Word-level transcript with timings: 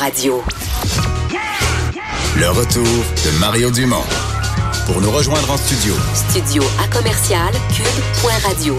Radio. 0.00 0.42
Le 2.38 2.48
retour 2.48 2.82
de 2.82 3.38
Mario 3.38 3.70
Dumont. 3.70 4.02
Pour 4.86 4.98
nous 5.02 5.10
rejoindre 5.10 5.50
en 5.50 5.58
studio. 5.58 5.94
Studio 6.14 6.62
à 6.82 6.88
commercial 6.88 7.52
cube.radio. 7.74 8.78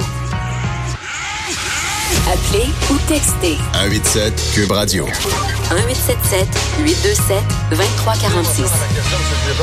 Appelez 2.27 2.69
ou 2.89 2.97
textez 3.07 3.57
187 3.73 4.51
Cube 4.55 4.71
Radio. 4.71 5.05
1877 5.05 6.47
827 6.79 7.37
2346. 7.69 8.65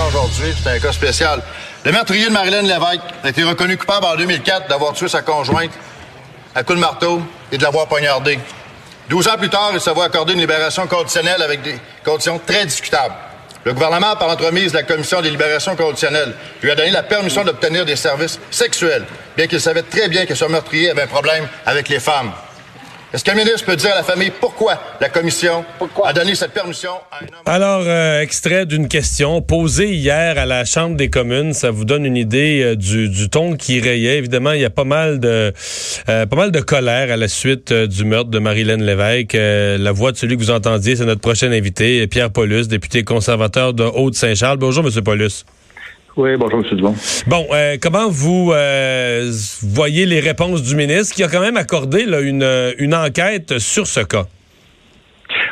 aujourd'hui, 0.06 0.54
c'est 0.62 0.70
un 0.70 0.78
cas 0.78 0.92
spécial. 0.92 1.42
Le 1.84 1.90
meurtrier 1.90 2.26
de 2.26 2.32
Marilyn 2.32 2.62
Lévesque 2.62 3.02
a 3.24 3.30
été 3.30 3.42
reconnu 3.42 3.76
coupable 3.76 4.06
en 4.06 4.14
2004 4.14 4.68
d'avoir 4.68 4.92
tué 4.92 5.08
sa 5.08 5.22
conjointe 5.22 5.72
à 6.54 6.62
coup 6.62 6.74
de 6.74 6.80
marteau 6.80 7.20
et 7.50 7.58
de 7.58 7.64
l'avoir 7.64 7.88
poignardé. 7.88 8.38
12 9.08 9.28
ans 9.28 9.38
plus 9.38 9.48
tard, 9.48 9.70
il 9.72 9.80
se 9.80 9.90
voit 9.90 10.04
accorder 10.04 10.34
une 10.34 10.40
libération 10.40 10.86
conditionnelle 10.86 11.40
avec 11.40 11.62
des 11.62 11.76
conditions 12.04 12.38
très 12.38 12.66
discutables. 12.66 13.14
Le 13.64 13.72
gouvernement, 13.72 14.16
par 14.16 14.28
l'entremise 14.28 14.72
de 14.72 14.76
la 14.76 14.82
Commission 14.82 15.20
des 15.20 15.30
libérations 15.30 15.76
conditionnelles, 15.76 16.34
lui 16.62 16.70
a 16.70 16.74
donné 16.74 16.90
la 16.90 17.02
permission 17.02 17.42
d'obtenir 17.42 17.84
des 17.84 17.96
services 17.96 18.38
sexuels, 18.50 19.04
bien 19.36 19.46
qu'il 19.46 19.60
savait 19.60 19.82
très 19.82 20.08
bien 20.08 20.26
que 20.26 20.34
son 20.34 20.48
meurtrier 20.48 20.90
avait 20.90 21.02
un 21.02 21.06
problème 21.06 21.48
avec 21.66 21.88
les 21.88 22.00
femmes. 22.00 22.32
Est-ce 23.14 23.24
qu'un 23.24 23.34
ministre 23.34 23.64
peut 23.64 23.76
dire 23.76 23.92
à 23.92 23.96
la 23.96 24.02
famille 24.02 24.30
pourquoi 24.38 24.78
la 25.00 25.08
commission 25.08 25.64
a 26.04 26.12
donné 26.12 26.34
cette 26.34 26.52
permission 26.52 26.90
à 27.10 27.24
un 27.24 27.26
homme? 27.26 27.42
Alors, 27.46 27.84
euh, 27.86 28.20
extrait 28.20 28.66
d'une 28.66 28.86
question 28.86 29.40
posée 29.40 29.94
hier 29.94 30.36
à 30.36 30.44
la 30.44 30.66
Chambre 30.66 30.94
des 30.94 31.08
communes. 31.08 31.54
Ça 31.54 31.70
vous 31.70 31.86
donne 31.86 32.04
une 32.04 32.18
idée 32.18 32.62
euh, 32.62 32.76
du, 32.76 33.08
du, 33.08 33.30
ton 33.30 33.56
qui 33.56 33.80
rayait. 33.80 34.18
Évidemment, 34.18 34.52
il 34.52 34.60
y 34.60 34.64
a 34.66 34.70
pas 34.70 34.84
mal 34.84 35.20
de 35.20 35.54
euh, 36.08 36.26
pas 36.26 36.36
mal 36.36 36.52
de 36.52 36.60
colère 36.60 37.10
à 37.10 37.16
la 37.16 37.28
suite 37.28 37.72
euh, 37.72 37.86
du 37.86 38.04
meurtre 38.04 38.28
de 38.28 38.38
Marilyn 38.38 38.76
Lévesque. 38.76 39.34
Euh, 39.34 39.78
la 39.78 39.92
voix 39.92 40.12
de 40.12 40.18
celui 40.18 40.36
que 40.36 40.42
vous 40.42 40.50
entendiez, 40.50 40.96
c'est 40.96 41.06
notre 41.06 41.22
prochain 41.22 41.50
invité, 41.50 42.06
Pierre 42.08 42.30
Paulus, 42.30 42.68
député 42.68 43.04
conservateur 43.04 43.72
de 43.72 43.84
Haute-Saint-Charles. 43.84 44.58
Bonjour, 44.58 44.84
Monsieur 44.84 45.02
Paulus. 45.02 45.44
Oui, 46.18 46.30
bonjour, 46.36 46.64
M. 46.64 46.76
Dubon. 46.76 46.94
Bon, 47.28 47.46
euh, 47.52 47.76
comment 47.80 48.08
vous 48.10 48.50
euh, 48.52 49.30
voyez 49.62 50.04
les 50.04 50.18
réponses 50.18 50.64
du 50.64 50.74
ministre 50.74 51.14
qui 51.14 51.22
a 51.22 51.28
quand 51.28 51.40
même 51.40 51.56
accordé 51.56 52.06
là, 52.06 52.20
une, 52.20 52.44
une 52.80 52.92
enquête 52.92 53.60
sur 53.60 53.86
ce 53.86 54.00
cas? 54.00 54.24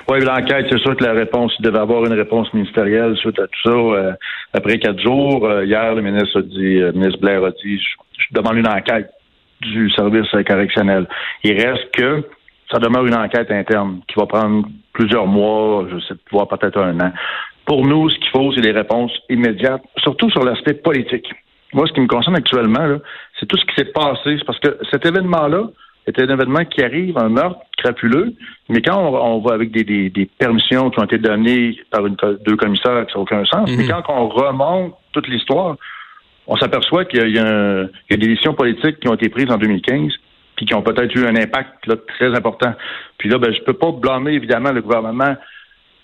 Oui, 0.09 0.19
l'enquête, 0.25 0.67
c'est 0.69 0.81
sûr 0.81 0.97
que 0.97 1.05
la 1.05 1.13
réponse, 1.13 1.53
il 1.61 1.63
devait 1.67 1.79
avoir 1.79 2.05
une 2.05 2.15
réponse 2.15 2.53
ministérielle 2.53 3.17
suite 3.19 3.39
à 3.39 3.47
tout 3.47 3.71
ça. 3.71 3.77
Euh, 3.77 4.13
après 4.55 4.81
quatre 4.81 5.01
jours, 5.01 5.47
euh, 5.47 5.65
hier, 5.65 5.95
le 5.95 6.03
ministre 6.03 6.41
a 6.41 6.43
dit, 6.43 6.79
le 6.79 6.91
ministre 6.91 7.21
Blair 7.21 7.45
a 7.45 7.51
dit, 7.53 7.79
je, 7.79 7.87
je 8.19 8.35
demande 8.35 8.57
une 8.57 8.67
enquête 8.67 9.09
du 9.61 9.89
service 9.93 10.27
correctionnel. 10.49 11.07
Il 11.45 11.53
reste 11.53 11.93
que 11.93 12.25
ça 12.73 12.81
demeure 12.81 13.07
une 13.07 13.15
enquête 13.15 13.53
interne 13.53 14.01
qui 14.09 14.19
va 14.19 14.27
prendre 14.27 14.67
plusieurs 14.93 15.29
mois, 15.29 15.87
je 15.93 16.01
sais, 16.01 16.15
voire 16.33 16.49
peut-être 16.49 16.81
un 16.81 16.99
an. 16.99 17.13
Pour 17.67 17.85
nous, 17.87 18.09
ce 18.11 18.19
qu'il 18.19 18.31
faut, 18.31 18.53
c'est 18.53 18.61
des 18.61 18.73
réponses 18.73 19.13
immédiates, 19.29 19.83
surtout 19.99 20.31
sur 20.31 20.45
l'aspect 20.45 20.75
politique. 20.75 21.27
Moi, 21.73 21.87
ce 21.87 21.93
qui 21.93 22.01
me 22.01 22.07
concerne 22.07 22.37
actuellement, 22.37 22.99
c'est 23.39 23.47
tout 23.47 23.59
ce 23.59 23.65
qui 23.67 23.75
s'est 23.77 23.93
passé. 23.93 24.37
C'est 24.39 24.45
parce 24.45 24.61
que 24.61 24.79
cet 24.91 25.05
événement-là 25.05 25.69
est 26.07 26.19
un 26.21 26.29
événement 26.29 26.65
qui 26.65 26.83
arrive, 26.83 27.19
un 27.19 27.29
meurtre 27.29 27.59
crapuleux, 27.77 28.33
mais 28.69 28.81
quand 28.81 28.97
on, 28.97 29.15
on 29.15 29.41
va 29.41 29.55
avec 29.55 29.73
des, 29.73 29.83
des, 29.83 30.09
des, 30.09 30.27
permissions 30.27 30.91
qui 30.91 31.01
ont 31.01 31.05
été 31.05 31.19
données 31.19 31.77
par 31.91 32.07
une, 32.07 32.17
deux 32.47 32.57
commissaires 32.57 33.05
qui 33.07 33.17
n'ont 33.17 33.23
aucun 33.23 33.45
sens, 33.45 33.69
mais 33.77 33.87
quand 33.89 34.05
on 34.09 34.29
remonte 34.29 34.95
toute 35.13 35.27
l'histoire, 35.27 35.77
on 36.47 36.57
s'aperçoit 36.57 37.05
qu'il 37.07 37.29
y, 37.29 37.33
y, 37.33 37.39
a 37.41 37.89
des 38.09 38.17
décisions 38.17 38.55
politiques 38.55 39.01
qui 39.01 39.09
ont 39.09 39.15
été 39.15 39.29
prises 39.29 39.51
en 39.51 39.59
2015 39.59 40.13
puis 40.55 40.65
qui 40.65 40.75
ont 40.75 40.83
peut-être 40.83 41.15
eu 41.15 41.27
un 41.27 41.37
impact 41.37 41.87
là, 41.87 41.97
très 42.19 42.35
important. 42.35 42.73
Puis 43.19 43.29
là, 43.29 43.39
ben, 43.39 43.53
je 43.53 43.61
peux 43.63 43.75
pas 43.75 43.93
blâmer 43.93 44.33
évidemment 44.33 44.73
le 44.73 44.81
gouvernement 44.81 45.37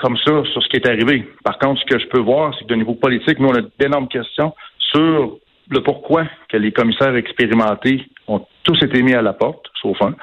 comme 0.02 0.16
ça 0.18 0.42
sur 0.52 0.62
ce 0.62 0.68
qui 0.68 0.76
est 0.76 0.88
arrivé. 0.88 1.24
Par 1.44 1.58
contre, 1.58 1.80
ce 1.80 1.86
que 1.86 1.98
je 1.98 2.06
peux 2.08 2.20
voir, 2.20 2.52
c'est 2.58 2.64
que 2.64 2.70
de 2.70 2.74
niveau 2.74 2.94
politique, 2.94 3.38
nous, 3.38 3.48
on 3.48 3.54
a 3.54 3.62
d'énormes 3.78 4.08
questions 4.08 4.52
sur 4.78 5.38
le 5.70 5.80
pourquoi 5.82 6.26
que 6.48 6.56
les 6.56 6.72
commissaires 6.72 7.14
expérimentés 7.14 8.04
ont 8.26 8.44
tous 8.64 8.82
été 8.82 9.00
mis 9.02 9.14
à 9.14 9.22
la 9.22 9.32
porte, 9.32 9.66
sauf 9.80 9.96
un, 10.02 10.14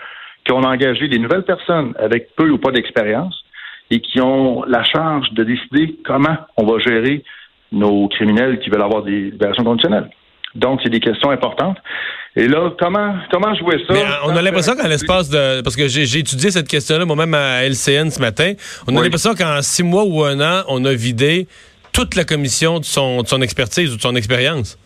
qui 0.44 0.52
ont 0.52 0.62
engagé 0.62 1.08
des 1.08 1.18
nouvelles 1.18 1.44
personnes 1.44 1.94
avec 1.98 2.36
peu 2.36 2.50
ou 2.50 2.58
pas 2.58 2.72
d'expérience 2.72 3.44
et 3.90 4.02
qui 4.02 4.20
ont 4.22 4.64
la 4.66 4.84
charge 4.84 5.32
de 5.32 5.44
décider 5.44 5.96
comment 6.06 6.38
on 6.58 6.66
va 6.66 6.80
gérer 6.80 7.24
nos 7.72 8.08
criminels 8.10 8.60
qui 8.60 8.70
veulent 8.70 8.82
avoir 8.82 9.04
des 9.04 9.32
libérations 9.32 9.64
conditionnelles. 9.64 10.10
Donc, 10.56 10.80
c'est 10.84 10.90
des 10.90 11.00
questions 11.00 11.30
importantes. 11.30 11.78
Et 12.36 12.48
là, 12.48 12.72
comment 12.80 13.16
comment 13.32 13.54
jouer 13.56 13.84
ça? 13.88 13.94
Mais 13.94 14.04
euh, 14.04 14.26
on 14.26 14.36
a 14.36 14.42
l'impression 14.42 14.76
qu'en 14.76 14.88
l'espace 14.88 15.30
de... 15.30 15.62
Parce 15.62 15.76
que 15.76 15.88
j'ai 15.88 16.20
étudié 16.20 16.52
cette 16.52 16.68
question-là 16.68 17.06
moi-même 17.06 17.34
à 17.34 17.64
LCN 17.66 18.10
ce 18.10 18.20
matin. 18.20 18.54
On 18.88 18.96
a 18.96 19.02
l'impression 19.02 19.34
qu'en 19.36 19.62
six 19.62 19.84
mois 19.84 20.04
ou 20.06 20.24
un 20.24 20.40
an, 20.40 20.64
on 20.68 20.86
a 20.86 20.94
vidé 20.94 21.48
toute 21.92 22.16
la 22.16 22.24
commission 22.24 22.80
de 22.80 22.86
son, 22.86 23.24
de 23.24 23.28
son 23.28 23.42
expertise 23.42 23.94
ou 23.94 23.98
de 23.98 24.02
son 24.02 24.16
expérience. 24.16 24.78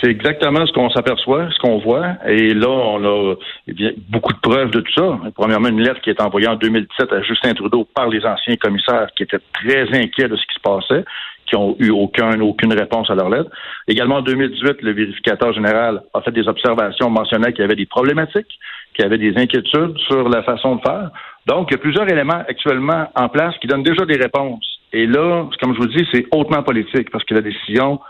C'est 0.00 0.10
exactement 0.10 0.66
ce 0.66 0.72
qu'on 0.72 0.90
s'aperçoit, 0.90 1.48
ce 1.50 1.58
qu'on 1.60 1.78
voit. 1.78 2.16
Et 2.26 2.52
là, 2.52 2.68
on 2.68 3.04
a 3.04 3.34
eh 3.68 3.72
bien, 3.72 3.92
beaucoup 4.10 4.32
de 4.32 4.40
preuves 4.40 4.70
de 4.70 4.80
tout 4.80 4.92
ça. 4.92 5.18
Premièrement, 5.34 5.68
une 5.68 5.80
lettre 5.80 6.00
qui 6.02 6.10
est 6.10 6.20
envoyée 6.20 6.48
en 6.48 6.56
2017 6.56 7.12
à 7.12 7.22
Justin 7.22 7.54
Trudeau 7.54 7.88
par 7.94 8.08
les 8.08 8.24
anciens 8.26 8.56
commissaires 8.56 9.06
qui 9.16 9.22
étaient 9.22 9.38
très 9.52 9.88
inquiets 9.96 10.28
de 10.28 10.36
ce 10.36 10.42
qui 10.42 10.54
se 10.54 10.60
passait 10.60 11.04
qui 11.46 11.56
ont 11.56 11.76
eu 11.78 11.90
aucun, 11.90 12.40
aucune 12.40 12.72
réponse 12.72 13.10
à 13.10 13.14
leur 13.14 13.28
lettre. 13.28 13.50
Également, 13.88 14.16
en 14.16 14.22
2018, 14.22 14.82
le 14.82 14.92
vérificateur 14.92 15.52
général 15.52 16.02
a 16.12 16.20
fait 16.22 16.32
des 16.32 16.46
observations 16.48 17.10
mentionnant 17.10 17.48
qu'il 17.48 17.60
y 17.60 17.64
avait 17.64 17.76
des 17.76 17.86
problématiques, 17.86 18.58
qu'il 18.94 19.04
y 19.04 19.06
avait 19.06 19.18
des 19.18 19.36
inquiétudes 19.36 19.98
sur 20.08 20.28
la 20.28 20.42
façon 20.42 20.76
de 20.76 20.80
faire. 20.82 21.10
Donc, 21.46 21.68
il 21.70 21.74
y 21.74 21.76
a 21.76 21.78
plusieurs 21.78 22.08
éléments 22.08 22.42
actuellement 22.48 23.10
en 23.14 23.28
place 23.28 23.54
qui 23.60 23.66
donnent 23.66 23.82
déjà 23.82 24.04
des 24.06 24.16
réponses. 24.16 24.80
Et 24.92 25.06
là, 25.06 25.48
comme 25.60 25.74
je 25.74 25.78
vous 25.78 25.88
dis, 25.88 26.06
c'est 26.12 26.26
hautement 26.32 26.62
politique 26.62 27.10
parce 27.10 27.24
que 27.24 27.34
la 27.34 27.40
décision 27.40 28.00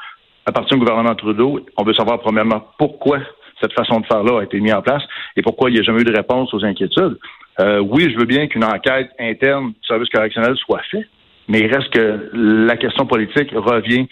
appartient 0.47 0.75
au 0.75 0.78
gouvernement 0.78 1.15
Trudeau. 1.15 1.61
On 1.77 1.84
veut 1.84 1.94
savoir 1.94 2.21
premièrement 2.21 2.62
pourquoi 2.78 3.19
cette 3.61 3.73
façon 3.73 4.00
de 4.00 4.06
faire-là 4.06 4.41
a 4.41 4.44
été 4.44 4.61
mise 4.61 4.75
en 4.75 4.83
place 4.83 5.03
et 5.37 5.43
pourquoi 5.43 5.71
il 5.71 5.75
n'y 5.75 5.81
a 5.81 5.83
jamais 5.83 6.03
eu 6.03 6.05
de 6.05 6.15
réponse 6.15 6.53
aux 6.53 6.65
inquiétudes. 6.65 7.19
Euh, 7.61 7.78
oui, 7.78 8.11
je 8.12 8.19
veux 8.19 8.27
bien 8.27 8.47
qu'une 8.49 8.65
enquête 8.65 9.11
interne 9.19 9.69
du 9.69 9.87
service 9.87 10.09
correctionnel 10.09 10.56
soit 10.56 10.83
faite, 10.91 11.06
mais 11.49 11.60
il 11.60 11.75
reste 11.75 11.91
que 11.91 12.31
la 12.32 12.77
question 12.77 13.06
politique 13.06 13.50
revient 13.55 14.06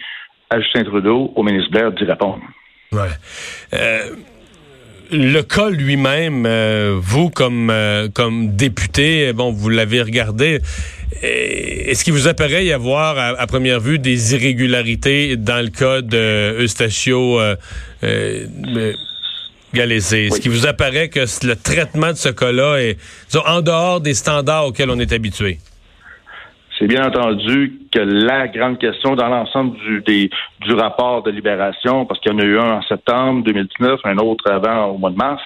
à 0.51 0.61
Justin 0.61 0.85
Trudeau, 0.85 1.33
au 1.35 1.43
ministre 1.43 1.71
Blair, 1.71 1.93
d'y 1.93 2.05
répondre. 2.05 2.41
Ouais. 2.93 3.09
Euh, 3.73 4.11
le 5.11 5.41
cas 5.43 5.71
lui-même, 5.71 6.45
euh, 6.47 6.99
vous 7.01 7.31
comme 7.31 7.71
euh, 7.71 8.09
comme 8.13 8.55
député, 8.55 9.33
bon, 9.33 9.51
vous 9.51 9.69
l'avez 9.71 10.03
regardé. 10.03 10.61
Est-ce 11.23 12.05
qu'il 12.05 12.13
vous 12.13 12.29
apparaît 12.29 12.65
y 12.65 12.73
avoir 12.73 13.17
à, 13.17 13.29
à, 13.41 13.47
première 13.47 13.81
vue 13.81 13.99
des 13.99 14.35
irrégularités 14.35 15.37
dans 15.37 15.63
le 15.63 15.69
cas 15.69 16.01
de 16.01 16.61
Eustachio 16.61 17.39
Galézé? 19.73 20.27
Est-ce 20.27 20.41
qu'il 20.41 20.51
vous 20.51 20.67
apparaît 20.67 21.09
que 21.09 21.21
le 21.47 21.55
traitement 21.55 22.11
de 22.11 22.17
ce 22.17 22.31
cas-là 22.31 22.79
est 22.79 22.99
disons, 23.31 23.45
en 23.47 23.61
dehors 23.61 24.01
des 24.01 24.15
standards 24.15 24.67
auxquels 24.67 24.91
on 24.91 24.99
est 24.99 25.13
habitué? 25.13 25.59
C'est 26.83 26.89
bien 26.89 27.07
entendu 27.07 27.79
que 27.93 28.01
la 28.01 28.49
grande 28.49 28.77
question 28.77 29.15
dans 29.15 29.29
l'ensemble 29.29 29.77
du, 29.79 30.29
du 30.63 30.75
rapport 30.75 31.23
de 31.23 31.31
libération, 31.31 32.07
parce 32.07 32.19
qu'il 32.19 32.33
y 32.33 32.35
en 32.35 32.41
a 32.41 32.43
eu 32.43 32.59
un 32.59 32.73
en 32.79 32.83
septembre 32.83 33.45
2019, 33.45 34.01
un 34.03 34.19
autre 34.19 34.51
avant 34.51 34.87
au 34.87 34.99
mois 34.99 35.11
de 35.11 35.17
mars, 35.17 35.41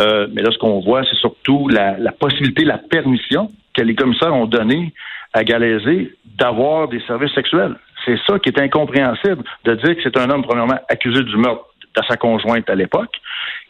euh, 0.00 0.28
mais 0.32 0.40
là, 0.40 0.50
ce 0.50 0.56
qu'on 0.56 0.80
voit, 0.80 1.02
c'est 1.04 1.16
surtout 1.16 1.68
la, 1.68 2.10
possibilité, 2.12 2.64
la 2.64 2.78
permission 2.78 3.48
que 3.74 3.82
les 3.82 3.94
commissaires 3.94 4.34
ont 4.34 4.46
donnée 4.46 4.94
à 5.34 5.44
Galézé 5.44 6.10
d'avoir 6.24 6.88
des 6.88 7.00
services 7.00 7.34
sexuels. 7.34 7.76
C'est 8.06 8.18
ça 8.26 8.38
qui 8.38 8.48
est 8.48 8.58
incompréhensible, 8.58 9.44
de 9.66 9.74
dire 9.74 9.94
que 9.94 10.02
c'est 10.02 10.16
un 10.16 10.30
homme, 10.30 10.42
premièrement, 10.42 10.78
accusé 10.88 11.22
du 11.22 11.36
meurtre 11.36 11.66
de 11.96 12.02
sa 12.08 12.16
conjointe 12.16 12.70
à 12.70 12.74
l'époque, 12.74 13.14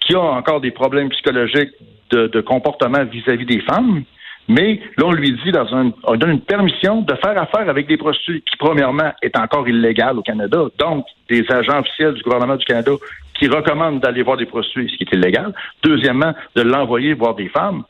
qui 0.02 0.14
a 0.14 0.20
encore 0.20 0.60
des 0.60 0.70
problèmes 0.70 1.08
psychologiques 1.08 1.72
de, 2.12 2.40
comportement 2.42 3.04
vis-à-vis 3.04 3.44
-vis 3.44 3.56
des 3.56 3.60
femmes, 3.62 4.04
mais 4.48 4.80
là, 4.96 5.04
on 5.04 5.12
lui 5.12 5.32
dit, 5.44 5.52
dans 5.52 5.74
un, 5.74 5.92
on 6.04 6.16
donne 6.16 6.30
une 6.30 6.40
permission 6.40 7.02
de 7.02 7.14
faire 7.16 7.40
affaire 7.40 7.68
avec 7.68 7.86
des 7.86 7.98
prostituées 7.98 8.40
qui, 8.40 8.56
premièrement, 8.58 9.12
est 9.22 9.36
encore 9.38 9.68
illégale 9.68 10.18
au 10.18 10.22
Canada. 10.22 10.64
Donc, 10.78 11.06
des 11.28 11.44
agents 11.50 11.80
officiels 11.80 12.14
du 12.14 12.22
gouvernement 12.22 12.56
du 12.56 12.64
Canada 12.64 12.92
qui 13.38 13.46
recommandent 13.46 14.00
d'aller 14.00 14.22
voir 14.22 14.38
des 14.38 14.46
prostituées, 14.46 14.88
ce 14.88 14.96
qui 14.96 15.04
est 15.04 15.16
illégal. 15.16 15.52
Deuxièmement, 15.82 16.34
de 16.56 16.62
l'envoyer 16.62 17.12
voir 17.12 17.34
des 17.34 17.48
femmes. 17.48 17.84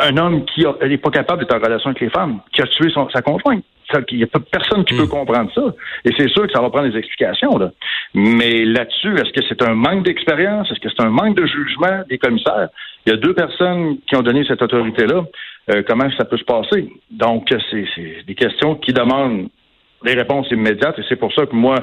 Un 0.00 0.16
homme 0.16 0.46
qui 0.46 0.64
n'est 0.64 0.96
pas 0.96 1.10
capable 1.10 1.40
d'être 1.40 1.54
en 1.54 1.60
relation 1.60 1.90
avec 1.90 2.00
les 2.00 2.08
femmes, 2.08 2.40
qui 2.52 2.62
a 2.62 2.66
tué 2.66 2.88
son, 2.90 3.10
sa 3.10 3.20
conjointe. 3.20 3.62
Il 4.10 4.16
n'y 4.16 4.24
a 4.24 4.26
personne 4.50 4.86
qui 4.86 4.96
peut 4.96 5.06
comprendre 5.06 5.50
ça. 5.54 5.62
Et 6.06 6.14
c'est 6.16 6.28
sûr 6.28 6.46
que 6.46 6.52
ça 6.52 6.62
va 6.62 6.70
prendre 6.70 6.88
des 6.88 6.96
explications. 6.96 7.58
Là. 7.58 7.72
Mais 8.14 8.64
là-dessus, 8.64 9.14
est-ce 9.16 9.32
que 9.32 9.44
c'est 9.46 9.62
un 9.62 9.74
manque 9.74 10.04
d'expérience? 10.04 10.70
Est-ce 10.70 10.80
que 10.80 10.88
c'est 10.88 11.02
un 11.02 11.10
manque 11.10 11.36
de 11.36 11.44
jugement 11.44 12.02
des 12.08 12.16
commissaires? 12.16 12.70
Il 13.06 13.10
y 13.10 13.12
a 13.12 13.16
deux 13.16 13.34
personnes 13.34 13.98
qui 14.06 14.16
ont 14.16 14.22
donné 14.22 14.44
cette 14.46 14.62
autorité-là. 14.62 15.24
Euh, 15.70 15.82
comment 15.86 16.08
ça 16.16 16.24
peut 16.24 16.36
se 16.36 16.44
passer? 16.44 16.88
Donc, 17.10 17.48
c'est 17.70 18.24
des 18.26 18.34
questions 18.34 18.76
qui 18.76 18.92
demandent 18.92 19.48
des 20.04 20.14
réponses 20.14 20.50
immédiates 20.50 20.98
et 20.98 21.02
c'est 21.08 21.16
pour 21.16 21.32
ça 21.32 21.46
que 21.46 21.54
moi, 21.54 21.76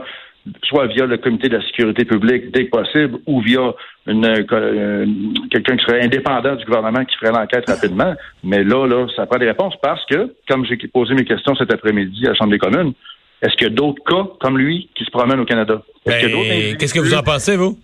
soit 0.63 0.87
via 0.87 1.05
le 1.05 1.17
comité 1.17 1.49
de 1.49 1.57
la 1.57 1.63
sécurité 1.63 2.05
publique 2.05 2.51
dès 2.51 2.65
que 2.65 2.69
possible 2.69 3.19
ou 3.25 3.41
via 3.41 3.73
une, 4.07 4.25
euh, 4.25 5.05
quelqu'un 5.51 5.77
qui 5.77 5.85
serait 5.85 6.01
indépendant 6.03 6.55
du 6.55 6.65
gouvernement 6.65 7.03
qui 7.05 7.15
ferait 7.17 7.31
l'enquête 7.31 7.65
rapidement. 7.69 8.13
Mais 8.43 8.63
là, 8.63 8.87
là, 8.87 9.07
ça 9.15 9.25
prend 9.25 9.39
des 9.39 9.47
réponses 9.47 9.75
parce 9.81 10.05
que, 10.05 10.33
comme 10.49 10.65
j'ai 10.65 10.77
posé 10.91 11.13
mes 11.13 11.25
questions 11.25 11.55
cet 11.55 11.73
après-midi 11.73 12.25
à 12.25 12.29
la 12.29 12.35
Chambre 12.35 12.51
des 12.51 12.59
communes, 12.59 12.93
est-ce 13.41 13.55
qu'il 13.55 13.67
y 13.67 13.71
a 13.71 13.73
d'autres 13.73 14.03
cas 14.03 14.27
comme 14.39 14.57
lui 14.57 14.89
qui 14.95 15.05
se 15.05 15.11
promènent 15.11 15.39
au 15.39 15.45
Canada? 15.45 15.81
Ben, 16.05 16.77
qu'est-ce 16.77 16.93
que 16.93 16.99
vous 16.99 17.13
en 17.13 17.23
pensez, 17.23 17.55
vous? 17.55 17.77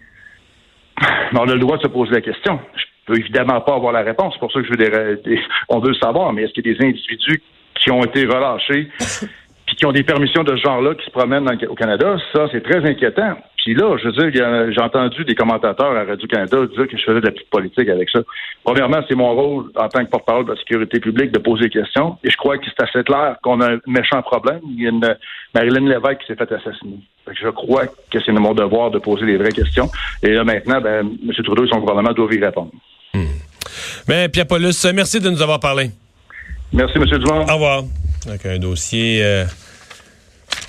On 1.34 1.48
a 1.50 1.54
le 1.54 1.60
droit 1.60 1.78
de 1.78 1.84
se 1.84 1.88
poser 1.88 2.12
la 2.12 2.22
question. 2.22 2.60
Je 2.76 2.84
peux 3.06 3.18
évidemment 3.18 3.62
pas 3.62 3.76
avoir 3.76 3.94
la 3.94 4.02
réponse. 4.02 4.34
C'est 4.34 4.40
pour 4.40 4.52
ça 4.52 4.62
que 4.62 4.66
je 4.66 4.72
veux 4.72 4.78
des, 4.78 5.40
on 5.70 5.80
veut 5.80 5.90
le 5.90 5.96
savoir. 5.96 6.34
Mais 6.34 6.44
est-ce 6.44 6.54
qu'il 6.54 6.66
y 6.66 6.70
a 6.70 6.74
des 6.74 6.86
individus 6.86 7.42
qui 7.76 7.92
ont 7.92 8.04
été 8.04 8.26
relâchés 8.26 8.90
puis 9.66 9.76
qui 9.76 9.86
ont 9.86 9.92
des 9.92 10.04
permissions 10.04 10.44
de 10.44 10.56
ce 10.56 10.62
genre-là 10.62 10.96
qui 10.96 11.06
se 11.06 11.12
promènent 11.12 11.48
au 11.70 11.76
Canada? 11.76 12.18
Ça, 12.34 12.48
c'est 12.52 12.62
très 12.62 12.86
inquiétant. 12.88 13.36
Puis 13.66 13.74
là, 13.74 13.98
je 13.98 14.10
veux 14.10 14.30
dire, 14.30 14.72
j'ai 14.72 14.82
entendu 14.82 15.26
des 15.26 15.34
commentateurs 15.34 15.98
à 15.98 16.04
Radio-Canada 16.04 16.68
dire 16.68 16.88
que 16.88 16.98
je 16.98 17.04
faisais 17.04 17.20
de 17.20 17.26
la 17.26 17.32
petite 17.32 17.50
politique 17.50 17.90
avec 17.90 18.12
ça. 18.12 18.20
Premièrement, 18.64 19.00
c'est 19.10 19.16
mon 19.16 19.34
rôle 19.34 19.72
en 19.76 19.90
tant 19.90 20.06
que 20.06 20.10
porte-parole 20.12 20.46
de 20.46 20.52
la 20.52 20.58
sécurité 20.58 21.00
publique 21.00 21.32
de 21.32 21.40
poser 21.40 21.64
des 21.64 21.70
questions. 21.72 22.16
Et 22.24 22.30
je 22.30 22.38
crois 22.38 22.60
que 22.60 22.66
c'est 22.66 22.84
assez 22.84 23.04
clair 23.04 23.38
qu'on 23.42 23.62
a 23.62 23.74
un 23.74 23.80
méchant 23.88 24.22
problème. 24.22 24.60
Il 24.70 24.84
y 24.84 24.86
a 24.86 24.92
une 24.92 25.18
Marilyn 25.56 25.90
Lévesque 25.90 26.20
qui 26.20 26.28
s'est 26.28 26.36
fait 26.36 26.52
assassiner. 26.52 27.00
je 27.32 27.50
crois 27.50 27.88
que 27.88 28.20
c'est 28.24 28.32
mon 28.34 28.54
devoir 28.54 28.92
de 28.92 29.00
poser 29.00 29.26
les 29.26 29.38
vraies 29.38 29.52
questions. 29.52 29.90
Et 30.22 30.34
là, 30.34 30.44
maintenant, 30.44 30.80
ben, 30.80 31.00
M. 31.00 31.32
Trudeau 31.44 31.66
et 31.66 31.68
son 31.68 31.80
gouvernement 31.80 32.14
doivent 32.14 32.36
y 32.36 32.46
répondre. 32.46 32.70
Ben, 34.08 34.30
Pierre 34.30 34.46
Paulus, 34.46 34.86
merci 34.94 35.20
de 35.20 35.30
nous 35.30 35.42
avoir 35.42 35.60
parlé. 35.60 35.90
Merci, 36.72 36.98
M. 36.98 37.06
Dumont. 37.06 37.46
Au 37.46 37.54
revoir. 37.54 37.84
Avec 38.28 38.46
un 38.46 38.60
dossier. 38.60 39.24
Euh, 39.24 39.46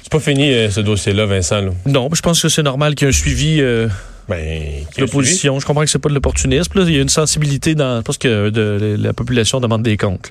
c'est 0.03 0.11
pas 0.11 0.21
fini, 0.21 0.53
euh, 0.53 0.71
ce 0.71 0.81
dossier-là, 0.81 1.27
Vincent. 1.27 1.63
Non, 1.85 2.09
je 2.13 2.23
pense 2.23 2.41
que 2.41 2.49
c'est 2.49 2.63
normal 2.63 2.95
qu'il 2.95 3.07
y 3.07 3.11
ait 3.11 3.15
un 3.15 3.17
suivi. 3.17 3.61
Euh, 3.61 3.89
ben, 4.29 4.85
l'opposition. 4.99 5.61
Je 5.61 5.67
comprends 5.67 5.83
que 5.83 5.91
c'est 5.91 5.99
pas 5.99 6.09
de 6.09 6.15
l'opportunisme. 6.15 6.73
Il 6.87 6.95
y 6.95 6.99
a 6.99 7.03
une 7.03 7.09
sensibilité 7.09 7.75
dans. 7.75 8.03
parce 8.03 8.19
que 8.19 8.51
de, 8.51 8.97
la 8.99 9.13
population 9.13 9.61
demande 9.61 9.83
des 9.83 9.97
comptes. 9.97 10.31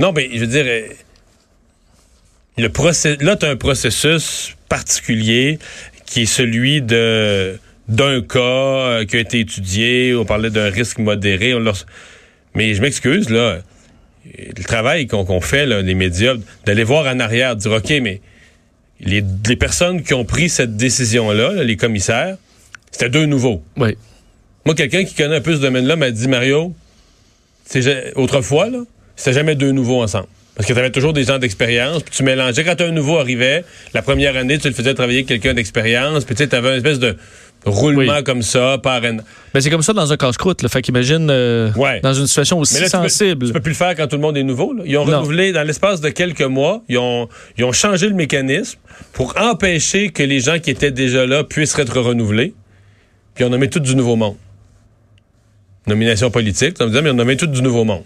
Non, 0.00 0.12
mais 0.12 0.30
je 0.32 0.40
veux 0.40 0.46
dire. 0.46 0.64
Le 2.58 2.68
process, 2.70 3.20
là, 3.20 3.36
tu 3.36 3.44
as 3.44 3.50
un 3.50 3.56
processus 3.56 4.56
particulier 4.68 5.58
qui 6.06 6.22
est 6.22 6.26
celui 6.26 6.80
de 6.80 7.58
d'un 7.88 8.20
cas 8.20 8.38
euh, 8.40 9.04
qui 9.04 9.16
a 9.16 9.20
été 9.20 9.40
étudié, 9.40 10.14
on 10.14 10.24
parlait 10.24 10.50
d'un 10.50 10.70
risque 10.70 10.98
modéré. 10.98 11.54
On 11.54 11.62
Mais 12.56 12.72
je 12.72 12.80
m'excuse, 12.80 13.28
là, 13.28 13.58
le 14.24 14.64
travail 14.64 15.06
qu'on 15.06 15.40
fait, 15.42 15.66
là, 15.66 15.82
les 15.82 15.94
médias, 15.94 16.34
d'aller 16.64 16.84
voir 16.84 17.06
en 17.06 17.20
arrière, 17.20 17.54
de 17.54 17.60
dire, 17.60 17.72
OK, 17.72 17.92
mais 18.00 18.22
les, 18.98 19.22
personnes 19.56 20.02
qui 20.02 20.14
ont 20.14 20.24
pris 20.24 20.48
cette 20.48 20.74
décision-là, 20.74 21.62
les 21.62 21.76
commissaires, 21.76 22.38
c'était 22.90 23.10
deux 23.10 23.26
nouveaux. 23.26 23.62
Oui. 23.76 23.98
Moi, 24.64 24.74
quelqu'un 24.74 25.04
qui 25.04 25.14
connaît 25.14 25.36
un 25.36 25.40
peu 25.42 25.54
ce 25.54 25.60
domaine-là 25.60 25.96
m'a 25.96 26.10
dit, 26.10 26.28
Mario, 26.28 26.74
autrefois, 28.14 28.70
là, 28.70 28.78
c'était 29.16 29.34
jamais 29.34 29.54
deux 29.54 29.72
nouveaux 29.72 30.02
ensemble. 30.02 30.28
Parce 30.54 30.66
que 30.66 30.72
tu 30.72 30.78
avais 30.78 30.90
toujours 30.90 31.12
des 31.12 31.24
gens 31.24 31.38
d'expérience, 31.38 32.02
puis 32.02 32.14
tu 32.16 32.22
mélangeais. 32.22 32.64
Quand 32.64 32.80
un 32.80 32.90
nouveau 32.90 33.18
arrivait, 33.18 33.64
la 33.92 34.00
première 34.00 34.34
année, 34.34 34.58
tu 34.58 34.68
le 34.68 34.74
faisais 34.74 34.94
travailler 34.94 35.18
avec 35.18 35.28
quelqu'un 35.28 35.52
d'expérience, 35.52 36.24
puis 36.24 36.34
tu 36.34 36.44
sais, 36.44 36.54
avais 36.54 36.70
une 36.70 36.76
espèce 36.76 36.98
de 36.98 37.18
roulement 37.66 38.22
comme 38.22 38.42
ça, 38.42 38.78
par 38.78 39.02
Mais 39.02 39.12
ben, 39.52 39.60
c'est 39.60 39.70
comme 39.70 39.82
ça 39.82 39.92
dans 39.92 40.12
un 40.12 40.16
casse-croûte. 40.16 40.66
Fait 40.68 40.82
qu'imagine 40.82 41.28
euh, 41.30 41.70
dans 42.02 42.14
une 42.14 42.26
situation 42.26 42.58
aussi 42.58 42.76
sensible. 42.88 43.46
Tu 43.46 43.52
peux, 43.52 43.60
plus 43.60 43.70
le 43.70 43.76
faire 43.76 43.94
quand 43.94 44.06
tout 44.06 44.16
le 44.16 44.22
monde 44.22 44.36
est 44.36 44.44
nouveau. 44.44 44.74
Ils 44.84 44.96
ont 44.96 45.04
renouvelé 45.04 45.52
dans 45.52 45.66
l'espace 45.66 46.00
de 46.00 46.08
quelques 46.08 46.42
mois. 46.42 46.82
Ils 46.88 46.98
ont, 46.98 47.28
ils 47.58 47.64
ont 47.64 47.72
changé 47.72 48.08
le 48.08 48.14
mécanisme 48.14 48.78
pour 49.12 49.34
empêcher 49.38 50.10
que 50.10 50.22
les 50.22 50.40
gens 50.40 50.58
qui 50.58 50.70
étaient 50.70 50.92
déjà 50.92 51.26
là 51.26 51.44
puissent 51.44 51.78
être 51.78 52.00
renouvelés. 52.00 52.54
Puis 53.34 53.44
on 53.44 53.50
nommé 53.50 53.68
tout 53.68 53.80
du 53.80 53.96
nouveau 53.96 54.16
monde. 54.16 54.36
Nomination 55.86 56.30
politique, 56.30 56.78
ça 56.78 56.84
veut 56.84 56.90
dire, 56.90 57.02
mais 57.02 57.10
on 57.10 57.14
nommé 57.14 57.36
tout 57.36 57.46
du 57.46 57.62
nouveau 57.62 57.84
monde. 57.84 58.02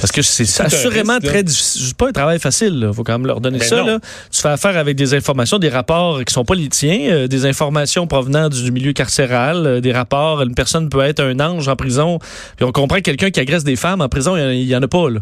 Parce 0.00 0.12
que 0.12 0.22
c'est 0.22 0.60
assurément 0.62 1.18
très 1.18 1.42
difficile. 1.42 1.94
Pas 1.94 2.08
un 2.08 2.12
travail 2.12 2.38
facile. 2.38 2.86
Il 2.88 2.94
faut 2.94 3.04
quand 3.04 3.14
même 3.14 3.26
leur 3.26 3.40
donner 3.40 3.58
ben 3.58 3.68
ça. 3.68 3.82
Là. 3.82 3.98
Tu 4.30 4.40
fais 4.40 4.48
affaire 4.48 4.76
avec 4.76 4.96
des 4.96 5.14
informations, 5.14 5.58
des 5.58 5.68
rapports 5.68 6.24
qui 6.24 6.32
sont 6.32 6.44
pas 6.44 6.54
les 6.54 6.68
tiens, 6.68 6.98
euh, 7.10 7.28
des 7.28 7.46
informations 7.46 8.06
provenant 8.06 8.48
du 8.48 8.70
milieu 8.70 8.92
carcéral, 8.92 9.66
euh, 9.66 9.80
des 9.80 9.92
rapports. 9.92 10.42
Une 10.42 10.54
personne 10.54 10.88
peut 10.88 11.00
être 11.00 11.20
un 11.20 11.40
ange 11.40 11.68
en 11.68 11.76
prison. 11.76 12.18
Puis 12.56 12.64
on 12.64 12.72
comprend 12.72 12.96
que 12.96 13.02
quelqu'un 13.02 13.30
qui 13.30 13.40
agresse 13.40 13.64
des 13.64 13.76
femmes 13.76 14.00
en 14.00 14.08
prison, 14.08 14.36
il 14.36 14.62
y, 14.62 14.76
en 14.76 14.82
a 14.82 14.88
pas. 14.88 15.10
Là 15.10 15.20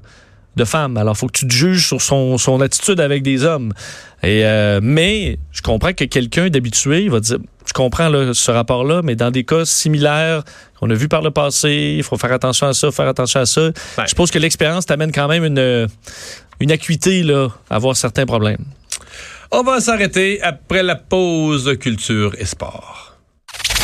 de 0.56 0.64
femmes. 0.64 0.96
Alors, 0.96 1.16
faut 1.16 1.26
que 1.26 1.38
tu 1.38 1.46
te 1.46 1.52
juges 1.52 1.86
sur 1.86 2.00
son, 2.00 2.38
son 2.38 2.60
attitude 2.60 3.00
avec 3.00 3.22
des 3.22 3.44
hommes. 3.44 3.72
Et 4.22 4.44
euh, 4.44 4.80
mais 4.82 5.38
je 5.52 5.62
comprends 5.62 5.92
que 5.92 6.04
quelqu'un 6.04 6.48
d'habitué 6.48 7.02
il 7.02 7.10
va 7.10 7.20
dire, 7.20 7.38
je 7.66 7.72
comprends 7.72 8.10
ce 8.32 8.50
rapport-là, 8.50 9.02
mais 9.02 9.16
dans 9.16 9.30
des 9.30 9.44
cas 9.44 9.64
similaires 9.64 10.42
qu'on 10.78 10.88
a 10.90 10.94
vu 10.94 11.08
par 11.08 11.22
le 11.22 11.30
passé, 11.30 11.96
il 11.98 12.02
faut 12.02 12.16
faire 12.16 12.32
attention 12.32 12.66
à 12.66 12.74
ça, 12.74 12.90
faire 12.90 13.08
attention 13.08 13.40
à 13.40 13.46
ça. 13.46 13.70
Je 13.98 14.06
suppose 14.06 14.30
que 14.30 14.38
l'expérience 14.38 14.86
t'amène 14.86 15.12
quand 15.12 15.28
même 15.28 15.44
une, 15.44 15.88
une 16.60 16.72
acuité 16.72 17.22
là, 17.22 17.48
à 17.68 17.76
avoir 17.76 17.96
certains 17.96 18.26
problèmes. 18.26 18.64
On 19.50 19.62
va 19.62 19.80
s'arrêter 19.80 20.42
après 20.42 20.82
la 20.82 20.96
pause 20.96 21.76
culture 21.78 22.34
et 22.38 22.44
sport. 22.44 23.13